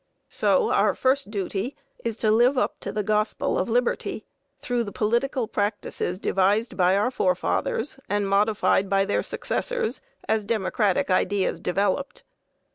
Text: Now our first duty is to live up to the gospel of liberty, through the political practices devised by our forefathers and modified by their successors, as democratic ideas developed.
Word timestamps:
Now 0.41 0.71
our 0.71 0.95
first 0.95 1.29
duty 1.29 1.75
is 2.03 2.17
to 2.17 2.31
live 2.31 2.57
up 2.57 2.79
to 2.79 2.91
the 2.91 3.03
gospel 3.03 3.55
of 3.59 3.69
liberty, 3.69 4.25
through 4.57 4.83
the 4.83 4.91
political 4.91 5.47
practices 5.47 6.17
devised 6.17 6.75
by 6.75 6.95
our 6.97 7.11
forefathers 7.11 7.99
and 8.09 8.27
modified 8.27 8.89
by 8.89 9.05
their 9.05 9.21
successors, 9.21 10.01
as 10.27 10.43
democratic 10.43 11.11
ideas 11.11 11.59
developed. 11.59 12.23